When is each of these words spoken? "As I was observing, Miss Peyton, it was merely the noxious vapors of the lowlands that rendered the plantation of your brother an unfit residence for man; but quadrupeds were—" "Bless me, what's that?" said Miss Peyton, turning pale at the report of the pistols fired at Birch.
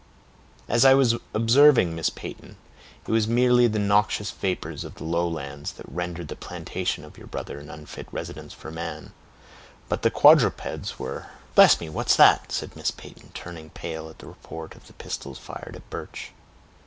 "As 0.67 0.83
I 0.83 0.95
was 0.95 1.13
observing, 1.31 1.93
Miss 1.95 2.09
Peyton, 2.09 2.57
it 3.05 3.11
was 3.11 3.27
merely 3.27 3.67
the 3.67 3.77
noxious 3.77 4.31
vapors 4.31 4.83
of 4.83 4.95
the 4.95 5.03
lowlands 5.03 5.73
that 5.73 5.85
rendered 5.87 6.27
the 6.27 6.35
plantation 6.35 7.05
of 7.05 7.19
your 7.19 7.27
brother 7.27 7.59
an 7.59 7.69
unfit 7.69 8.07
residence 8.11 8.51
for 8.51 8.71
man; 8.71 9.13
but 9.89 10.01
quadrupeds 10.11 10.97
were—" 10.97 11.27
"Bless 11.53 11.79
me, 11.79 11.87
what's 11.87 12.15
that?" 12.15 12.51
said 12.51 12.75
Miss 12.75 12.89
Peyton, 12.89 13.29
turning 13.35 13.69
pale 13.69 14.09
at 14.09 14.17
the 14.17 14.25
report 14.25 14.73
of 14.73 14.87
the 14.87 14.93
pistols 14.93 15.37
fired 15.37 15.75
at 15.75 15.87
Birch. 15.91 16.31